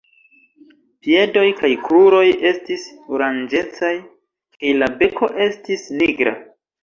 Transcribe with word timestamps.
Piedoj 1.07 1.43
kaj 1.59 1.69
kruroj 1.83 2.21
estis 2.53 2.87
oranĝecaj 3.17 3.93
kaj 4.55 4.73
la 4.79 4.87
beko 5.03 5.29
estis 5.49 5.85
nigra. 6.01 6.35